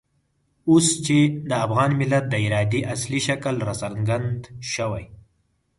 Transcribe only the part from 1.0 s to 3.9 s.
چې د افغان ملت د ارادې اصلي شکل را